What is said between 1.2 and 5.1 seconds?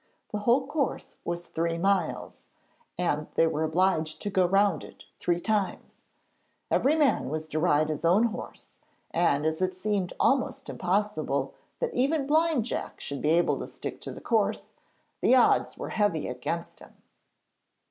was three miles, and they were obliged to go round it